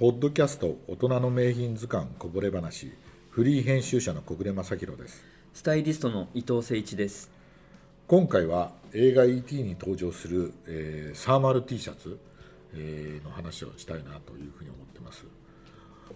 [0.00, 2.90] ポッドキャスト大人の名品図鑑こぼれ話
[3.28, 5.22] フリー編集者の小暮正弘です。
[5.52, 7.30] スタイリストの伊藤誠一です。
[8.06, 12.18] 今回は映画 ET に登場する、えー、サーマル T シャツ、
[12.72, 15.26] えー、の話をしたいなというふうに思ってます。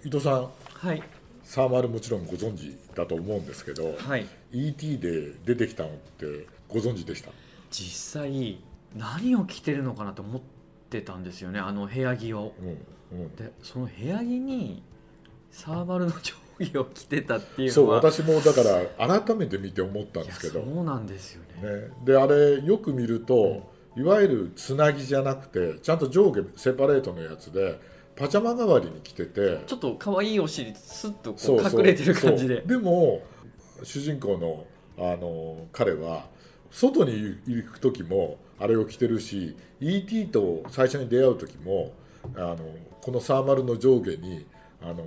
[0.02, 1.02] 伊藤さんはい。
[1.42, 4.26] サーマルもちろんご存知だと思うんですけど、はい。
[4.50, 7.30] ET で出てきたのってご存知でした？
[7.70, 8.58] 実際
[8.96, 10.42] 何を着てるのかなと思っ
[10.88, 12.54] てたんですよねあの部屋着を。
[12.62, 12.86] うんうん
[13.36, 14.82] でその部屋着に
[15.50, 18.62] サーバルの上下を着てたっていうそう私もだか
[18.98, 20.64] ら改めて見て思ったんですけど。
[20.64, 21.70] そうなんですよね。
[21.70, 27.80] ね、であれよく見ると、いわゆるつなぎじゃなくてちゃんと上下セパレートのやつで
[28.16, 29.60] パジャマ代わりに着てて。
[29.66, 32.62] ちょっと可愛いお尻スッとこそう隠れてる感じで。
[32.62, 33.22] でも
[33.82, 36.26] 主人公のあの彼は
[36.70, 41.92] 外に行く時もあれを着てるし ET と最初に出会う時も
[42.36, 42.58] あの
[43.02, 44.46] このサーマルの上下に
[44.82, 45.04] あの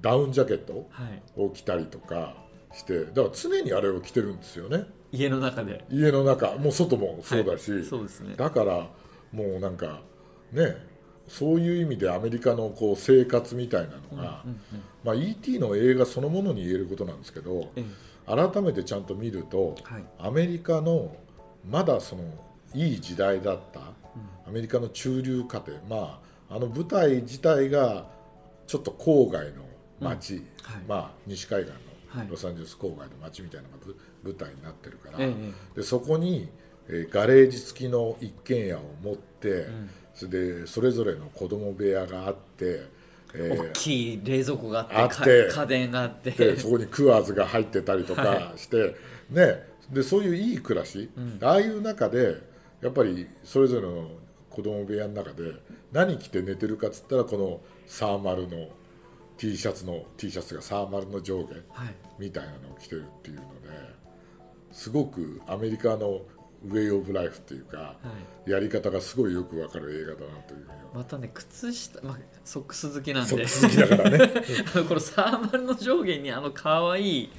[0.00, 1.22] ダウンジャケットはい。
[1.36, 2.34] を着たりとか
[2.72, 4.84] してだから常にあれを着てるんですよね。
[5.12, 5.84] 家の中で。
[5.90, 6.52] 家の中。
[6.56, 7.84] もう外もそうだし、はい。
[7.84, 8.34] そうですね。
[8.36, 8.88] だから
[9.32, 10.02] もうなんか
[10.52, 10.76] ね
[11.28, 14.60] そういう意味でアメリカのこう生活みたいなのが、うんうん
[15.04, 17.84] まあ、ET の映画そのものに言えることなんですけどえ
[18.26, 20.04] 改めてちゃんと見るとえはい。
[20.18, 21.14] アメリカの
[21.68, 22.22] まだその
[22.74, 23.80] いい時代だった
[24.46, 28.06] アメリカの中流家庭まああの舞台自体が
[28.66, 29.62] ちょっと郊外の
[30.00, 30.44] 街、はい。
[30.88, 31.72] まあ、西海岸
[32.08, 32.26] はい。
[32.26, 36.48] のロサンゼルス郊外の街みたいなのがぶ舞台になってるから、ええでそこに、
[36.88, 39.90] えーガレージ付きの一軒家を持って、ん。
[40.12, 42.82] それでそれぞれの子供部屋があって、
[43.32, 46.32] えー大きい冷蔵庫があって家電があって。
[46.32, 48.96] でそこにクワーズが入ってたりとかして、
[49.30, 51.08] ね、でそういういい暮らし、
[51.40, 52.40] ああいう中で
[52.80, 54.08] やっぱりそれぞれの
[54.50, 55.54] 子供部屋の中で
[55.92, 58.68] 何着て寝てるかっつったらこのサーマルの
[59.38, 61.94] T シャツの T シャツがサーマルの上下はい。
[62.18, 63.48] みたいなのを着てるっていうので
[64.72, 66.20] すごくアメリカの
[66.62, 67.96] ウェイ・オブ・ライフっていうか、は
[68.46, 68.50] い。
[68.50, 74.18] やり方がすごいよくわかる映画だなというふうにまたね靴下、まあ、ソックス好きなんそでう好きだからね、
[74.74, 77.30] あのこのサーマルの上下にあの可愛い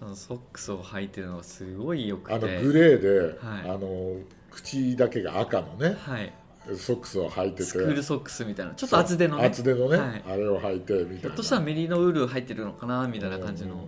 [0.00, 2.34] あのソックスを履いてるのがすごいよくて。
[2.34, 3.70] あのグレーで、はい。
[3.70, 4.18] あの
[4.54, 6.32] 口だけが赤のねはい、
[6.76, 7.64] ソックスを履いてて。
[7.64, 8.74] スクールソックスみたいな。
[8.74, 9.46] ちょっと厚手のね。
[9.46, 10.24] 厚手のね、はい。
[10.26, 11.20] あれを履いてみたいな。
[11.20, 13.86] ひょっとしたらメリノウール入ってるのかなみたいな感じの、うんうん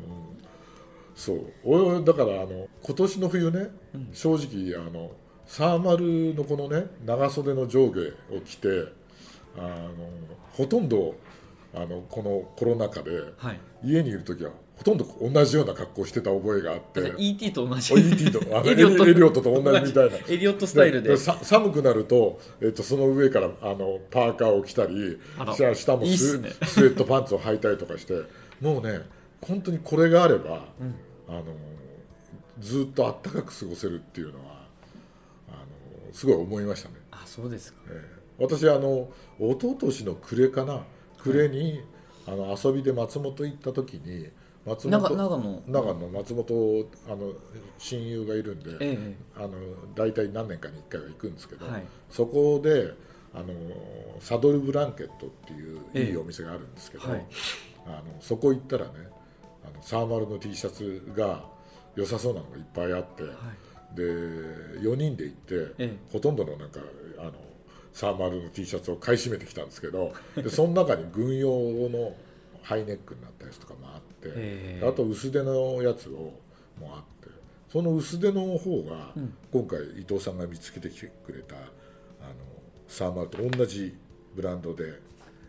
[1.14, 1.52] そう。
[1.64, 4.08] 俺だからあの今年の冬ね、うん。
[4.12, 5.12] 正直あの
[5.46, 8.00] サーマルのこのね長袖の上下
[8.34, 8.68] を着て
[9.56, 10.10] あの
[10.52, 11.14] ほとんど
[11.74, 13.60] あのこのコロナ禍ではい。
[13.84, 17.14] 家にいる時はほとんど同じような格好をしてた覚えがあって。
[17.16, 17.94] ET と同じ。
[17.94, 20.16] ET とあのエリオットエリオットと同じみたいな。
[20.28, 21.16] エリオットスタイルで。
[21.16, 25.18] さ寒くなると、えっと、その上からあのパーカーを着たり
[25.56, 26.50] 下下もスいね。
[26.66, 28.14] スウェットパンツを履いたりとかして。
[28.60, 29.00] もうね
[29.40, 30.66] 本当にこれがあれば、
[31.28, 31.44] あの
[32.58, 34.66] ずっとあったかく過ごせるっていうのは
[35.48, 36.96] あのすごい思いましたね。
[37.10, 37.78] あそうですか。
[37.90, 38.16] ええ。
[38.38, 40.84] 私あの一昨年の暮れかな。
[41.26, 41.82] 暮れに、
[42.26, 44.28] あの遊びで松本行った時に
[44.66, 45.62] 松長本長野。
[45.68, 47.32] 長野松本あの
[47.78, 49.52] 親友がいるんで、ええあの
[49.94, 51.82] 大体何年かに1回は行くんですけど、はい。
[52.10, 52.92] そこで
[53.32, 53.54] あの
[54.20, 56.10] サドルブランケットっていうええ。
[56.10, 57.26] いいお店があるんですけど、はい。
[57.86, 58.92] あのそこ行ったらね
[59.64, 61.44] あのサーマルの T シャツが
[61.94, 63.22] 良さそうなのがいっぱいあって、
[63.94, 64.02] で
[64.80, 65.96] 4人で行って、ええ。
[66.12, 66.80] ほとんどのなんか
[67.18, 67.32] あの
[67.92, 72.12] サーマルの T シャツを買い占めてきたんですけどでその中に軍用の
[72.66, 76.34] ハイネックになったやつとかもあって、ええあと薄手のやつを
[76.80, 77.30] もあって
[77.72, 79.34] その薄手の方が、うん。
[79.52, 81.64] 今回伊藤さんが見つけてきてくれたあの
[82.88, 83.96] サーマルと同じ
[84.34, 85.00] ブランドで、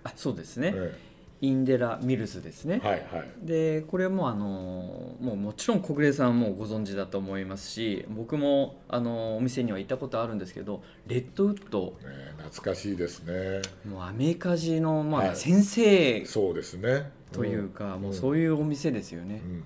[0.04, 1.00] あそうですね、え
[1.42, 2.82] インデラミルスですね。
[2.84, 3.46] え、はいはい。
[3.46, 11.98] でこれもあのもうもちろん小暮さんもご存知だと思いますし僕もあのお店には行ったことあるんですけどレッドウッド。
[12.02, 13.62] ね、懐かしいですね。
[13.88, 15.36] もうアメカジの、まあはい。
[15.36, 16.26] 先生。
[16.26, 17.12] そうですね。
[17.32, 18.02] というか、ん。
[18.02, 19.64] もうそういうお店ですよね、うん。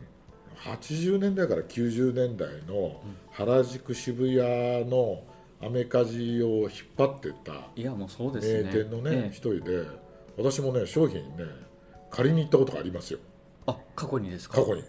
[0.74, 3.02] 80年代から90年代の
[3.32, 5.24] 原宿渋谷の
[5.64, 9.30] アメカジを引っ張ってったいやもうそうです名ね店のねええ。
[9.30, 9.84] 一人で
[10.38, 11.46] 私もね商品ね
[12.10, 13.20] 借りに行ったことがありますよ。
[13.68, 14.62] あ過去にですか？
[14.62, 14.84] 過去に。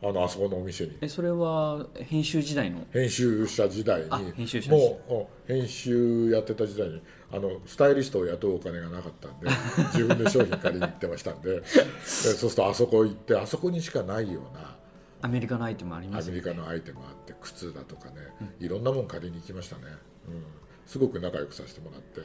[0.00, 0.96] あのあそこのお店に。
[1.00, 2.86] えそれは編集時代の？
[2.92, 4.06] 編集者時代に。
[4.10, 7.02] あ編集者もううん編集やってた時代に
[7.32, 9.48] あのスタイリストを雇うお金がなかったんで
[9.94, 11.60] 自分で商品借りに行ってましたんで。
[11.60, 14.76] でそうするとあそこ行ってあそこにしかないような
[15.20, 16.40] アメリカのアイテムありアますよね。
[16.42, 18.14] メリカのアイテムあって靴だとかね、
[18.60, 19.82] いろんなもん借りに行きましたね、
[20.28, 20.44] うん、
[20.86, 22.20] すごく仲良くさせてもらって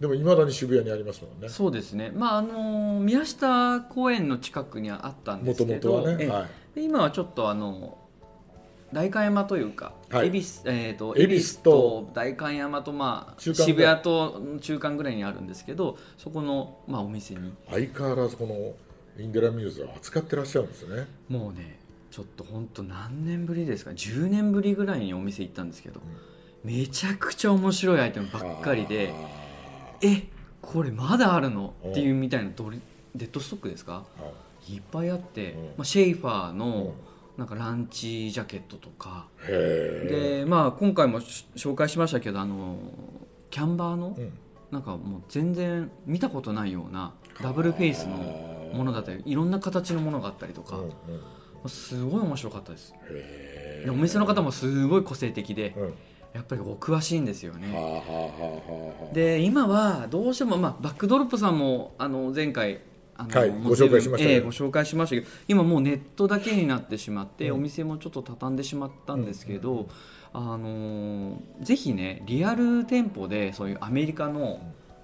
[0.00, 1.48] でもいまだに渋谷にありますもんね。
[1.48, 2.10] そうですね。
[2.14, 6.28] まああの宮下公園の近くにはあったんでもとすけどもとはね、ええ。
[6.28, 7.98] はい、で今はちょっとあの
[8.92, 10.28] 代官山というか、はい。
[10.28, 17.54] 恵比寿えー、と恵比寿と代官山と、まあ、渋谷と中間ぐらいにあるんですけどそこの、まあ、お店に。
[17.70, 18.74] 相変わらずこの
[19.18, 21.06] インデラミューズは扱ってらっしゃるんですね。
[21.28, 21.78] もうね
[22.10, 26.00] ちょっと本当何年ぶりですか？10年ぶりぐらいにお店行ったんですけど、
[26.62, 29.14] めちゃくちゃ面白いアイテムばっかりで
[30.02, 30.28] え
[30.60, 31.74] これまだあるの？
[31.88, 32.80] っていうみたいなドリ
[33.14, 34.04] デッドストックですか？
[34.68, 35.62] いっぱいあって、うん。
[35.62, 36.94] まあ、シェイファーーの
[37.36, 42.76] なんかランチジャケットとか、でまあ今回もし紹介しましたけどあの
[43.50, 44.32] キャンバーのうん。
[44.70, 47.12] なんかもう全然見たことないような
[47.42, 48.16] ダブルフェイスの
[48.72, 50.80] ものだったりいろんな形のものがあったりとか。
[51.66, 52.92] すごい面白かったです。
[53.08, 55.76] へでお店の方もすごい個性的で
[56.32, 62.80] やっぱりお詳しいんですよはあねで今はどうしても、まあ、バックドロップさんもあの前回
[63.16, 67.56] あのはいご紹介しましたねええご紹介しましたけど今もうネットだけになってしまって、うん。
[67.56, 69.88] お店もちょっと畳んでしまったんですけど、
[70.32, 74.60] あのーぜひねリアル店舗でそういうアメリカの、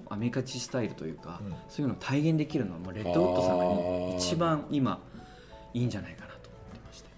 [0.08, 1.54] アメリカチスタイルというか、うん。
[1.68, 5.00] そういうのを体現できるのはもうレッドウッドさんが一番今
[5.74, 7.08] いいんじゃないかなと思ってまして。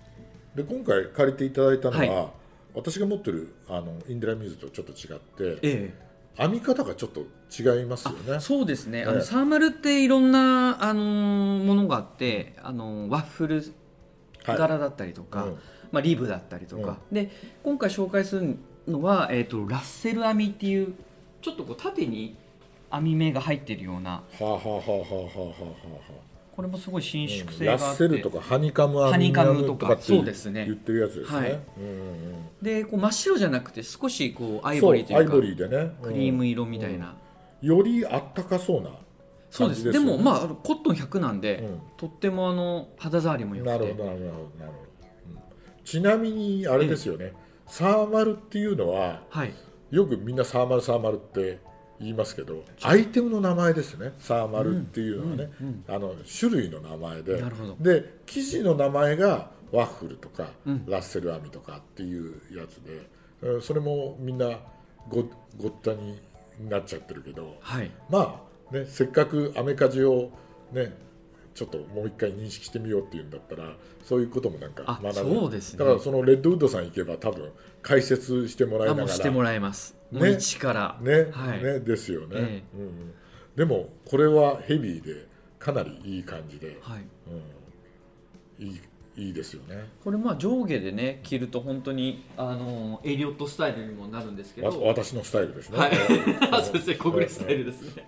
[0.56, 2.30] で今回借りていただいたのは、は
[2.74, 5.94] 私が持ってるあのインデラミューズとちょっと違ってえ
[6.36, 7.20] 編み方がちょっと
[7.50, 8.40] 違いますよね。
[8.40, 13.64] そうですね、あええのサーマルっていろんな、あのーものがあって、あのーワッフル
[14.44, 14.56] はい。
[14.56, 15.58] 柄だったりとか、うん。
[15.92, 17.30] まあ、リブだったりとか、で
[17.64, 18.56] 今回紹介する
[18.86, 20.94] のは、えー、とラッセル編みっていう
[21.42, 22.36] ちょっとこう縦に
[22.90, 30.66] 編み目が入ってるようなはあはあはあはあはあはあはこれもすごい伸あ縮性ラがあって、ッセルとかハニカムハニカムとかってそうですね。
[30.66, 31.50] 言ってるやつですね、はい。
[31.50, 36.12] うんうんでこう真っ白じゃなくて少しこうアうんイボリーというかアイボリーでね、うん。
[36.12, 37.14] クリーム色みたいな、
[37.62, 38.90] よりあったかそうな
[39.50, 39.84] そうです。
[39.84, 41.80] で感じでもまあコットン100なんで、うん。
[41.96, 43.78] とってもあの肌触りも良くて。
[43.78, 44.70] なるほどなるほどなるほど、
[45.30, 45.84] うん。
[45.84, 47.32] ちなみにあれですよね、
[47.66, 49.52] サーマルっていうのははい。
[49.90, 51.58] よくみんなサーマルサーマルって
[52.00, 54.14] 言いますけどアイテムの名前ですね。
[54.18, 57.42] サーマルっていうのはね、うんあの種類の名前で。
[57.78, 60.86] で生地の名前がワッフルとか、うん。
[60.86, 63.08] ラッセル編みとかっていうやつで
[63.42, 64.58] うんそれもみんな
[65.08, 65.24] ご
[65.58, 66.18] ごったに
[66.68, 67.56] なっちゃってるけど。
[67.60, 67.90] はい。
[68.08, 68.42] ま
[68.72, 70.30] あねせっかくアメカジを
[70.72, 70.94] ね
[71.54, 73.74] ちょっともう一回認識してみようっていうんだったら
[74.04, 75.78] そういうこともなんかあ学べるそうですね。
[75.80, 77.50] だからそのレッドウッドさん行けば多分
[77.82, 79.08] 解説してもらいながら。
[79.08, 80.38] してもらえます、ね。
[80.58, 80.98] から。
[81.00, 81.62] ね,、はい。
[81.62, 81.80] ね。
[81.80, 83.14] ですよね、えうんうん、
[83.56, 85.26] でもこれはヘビーで
[85.58, 87.04] かなりいい感じで、はい、
[88.60, 88.80] うん、いい
[89.16, 89.88] いいですよね。
[90.02, 95.90] これまあ上下でね着ると本当にあのエリオットスタイルにもなるんですけわど私のスタイルですね、はい。
[95.90, 96.64] うん。
[96.64, 96.94] そうですね。
[96.94, 98.06] 小暮スタイルですね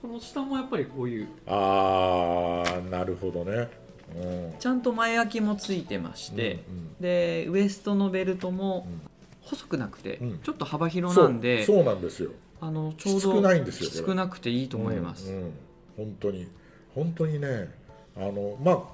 [0.00, 1.28] この下もやっぱりこういう。
[1.46, 3.68] ああなるほどね、
[4.16, 4.54] うん。
[4.58, 6.94] ちゃんと前開きもついてまして、うんうん。
[7.00, 9.00] でウエストのベルトもうん
[9.42, 10.38] 細くなくて、うん。
[10.38, 12.30] ちょっと幅広なんでそうなんですよ。
[12.60, 14.00] あのちょうどきつくないんですよこれ。
[14.00, 15.52] きつくなくていいと思います、うんうん。
[15.96, 16.48] 本当に。
[16.94, 17.72] 本当にね
[18.16, 18.84] あのま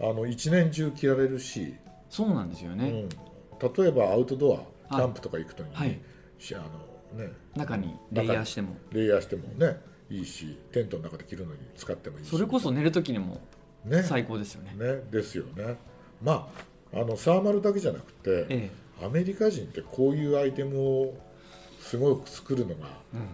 [0.00, 1.74] ああの一年中着られるし、
[2.10, 6.00] そうなんですよね、うん、例えばアウトドアキャンプとか行くときに、はい。
[6.38, 7.32] しあのね。
[7.54, 7.94] 中に。
[8.10, 8.76] レイヤーしても。
[8.90, 9.80] レイヤーしてもね
[10.12, 12.30] いいしテントの中で着るのに使ってもいいし。
[12.30, 13.40] それこそ寝る時にも
[13.84, 14.02] ね。
[14.02, 14.74] 最高ですよね。
[14.76, 15.76] ねですよね。
[16.22, 16.52] ま
[16.92, 18.70] ああのサーマルだけじゃなくて、え
[19.02, 21.14] アメリカ人ってこういうアイテムを
[21.80, 22.88] すごく作るのが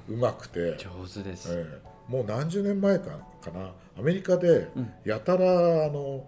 [0.08, 2.12] うまくて、え上手です、ええ。
[2.12, 3.73] もう何十年前かかな。
[3.99, 4.92] アメリカでうん。
[5.04, 6.25] やたらあの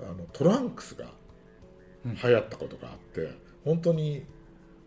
[0.00, 1.06] あのトランクスが
[2.04, 2.14] うん。
[2.14, 3.32] 流行ったことがあって、
[3.64, 4.26] 本当に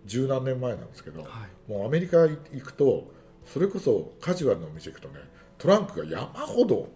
[0.05, 1.71] 十何年前なんですけど、はい。
[1.71, 3.11] もうアメリカ行くと
[3.45, 5.15] それこそカジュアルなお店行くとね
[5.57, 6.87] トランクが山ほど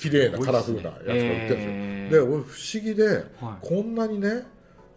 [0.00, 2.44] 綺麗なカラフルなやつが売ってるんですよ、ええで俺不思
[2.82, 3.24] 議で、はい。
[3.66, 4.46] こんなにね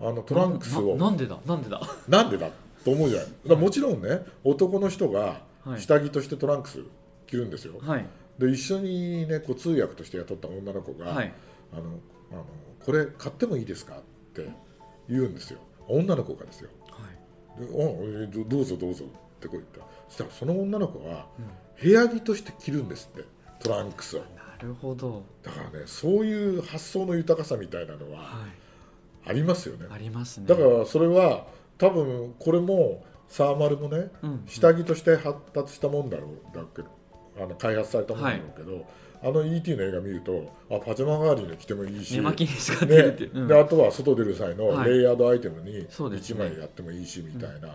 [0.01, 1.39] あのトランクスをななんでだ？
[1.45, 1.81] なんでだ？
[2.09, 2.49] なんでだ
[2.83, 3.57] と思うじゃない。
[3.57, 5.81] もちろんね男の人がはい。
[5.81, 6.79] 下着としてトランクス
[7.25, 8.05] 着るんですよ、はい。
[8.37, 11.33] で一緒にねこう通訳として雇った女の子が、はい。
[11.71, 11.83] あの
[12.31, 12.45] あの
[12.85, 14.01] 「これ買ってもいいですか?」っ
[14.33, 14.49] て
[15.09, 15.59] 言うんですよ。
[15.87, 16.69] 女の子がですよ。
[16.89, 17.65] はい。
[17.65, 19.05] でおえどどうぞどうぞ
[19.37, 19.79] ってこう言った
[20.09, 21.27] そしたらその女の子は
[21.81, 23.25] 部屋着として着るんですって。
[23.59, 24.19] トランクスを。
[24.19, 24.25] な
[24.61, 25.23] るほど。
[25.43, 28.45] だからねそういう発想の豊かさみたいなのはは
[29.25, 29.85] ありますよね。
[29.85, 30.47] いありますね。
[30.47, 34.43] だからそれは多分これもサーマルもねうん。
[34.47, 36.87] 下着として発達したもんだろうだけど
[37.39, 38.85] あの開発されたもんだろうけど、
[39.23, 39.75] あの E.T.
[39.75, 43.39] の映画見るとあパジャマ代わりに着てもいいしねう。
[43.41, 43.47] ん。
[43.47, 44.89] であとは外出る際のはい。
[44.91, 46.39] レイヤードアイテムに1そうですね。
[46.49, 47.69] 枚やってもいいしみたいな、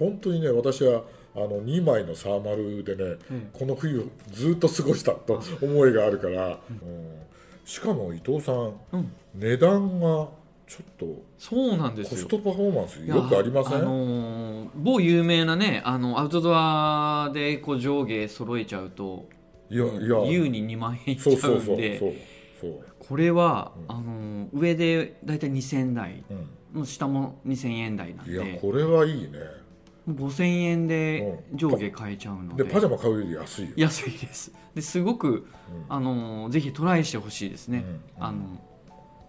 [0.00, 1.02] 本当にね私は
[1.36, 7.20] あの2枚のサーマルでね、えこの冬ずっと過ごしたと思いがあるから、うん。
[7.64, 9.12] しかも伊藤さん、うん。
[9.36, 10.28] 値段が
[10.66, 12.16] ちょっとそうなんですよ。
[12.16, 19.28] コストパフォーマンスよくありません、あのー某有名なねあのアウトドアでこう上下揃えちゃうと
[19.68, 20.24] いやいや。
[20.26, 22.12] 優に2万円いっちゃそうそうそううんでそう
[22.60, 23.96] そう、これは、うん。
[23.96, 26.24] あのー上でだいたい2000台。
[26.28, 29.59] うん、の下も2000円台なんいやでこれはいいね
[30.08, 31.58] 5000円でうん。
[31.58, 32.64] 上下買えちゃうので。
[32.64, 34.52] でパジャマ買うより安いよ、安いです。
[34.74, 35.44] ですごく、うん。
[35.88, 37.84] あのーぜひトライしてほしいですね、
[38.18, 38.24] うん。
[38.24, 38.38] あの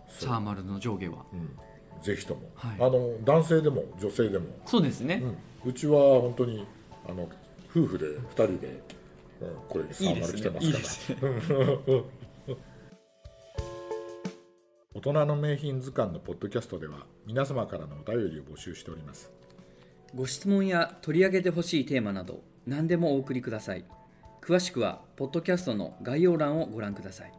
[0.08, 1.26] サーマルの上下は。
[1.34, 2.76] うん、ぜひとも、はい。
[2.80, 5.24] あの男性でも女性でも、そうですね、
[5.66, 6.66] うちは本当に
[7.08, 7.28] あの
[7.70, 8.84] 夫婦で2人で、
[9.42, 11.16] うん、これサーマル着てますいいからですね。
[14.94, 19.32] 大人の名品図鑑のポッドキャストでは皆様からのお便りを募集しております
[20.14, 23.86] ご質問や取り上げてほしいテーマなど何でもお送りください。
[24.42, 27.34] 詳しくはポッドキャストの概要欄をご覧ください。